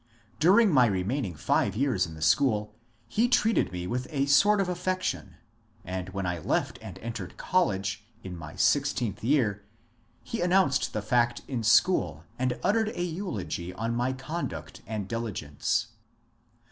[0.39, 2.73] During my remaining five years in the school
[3.07, 5.35] he treated me with a sort of affection,
[5.85, 9.63] and when I left and entered college, in my sixteenth year,
[10.23, 15.89] he announced the fact in school, and uttered a eulogy on my conduct and diligence.